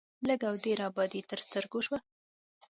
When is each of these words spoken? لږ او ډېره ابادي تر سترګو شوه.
لږ 0.27 0.41
او 0.49 0.53
ډېره 0.65 0.83
ابادي 0.89 1.21
تر 1.29 1.39
سترګو 1.45 1.79
شوه. 1.85 1.99